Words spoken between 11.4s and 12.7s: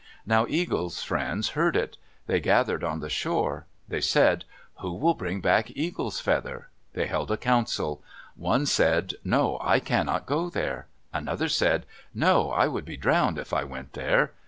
said, "No, I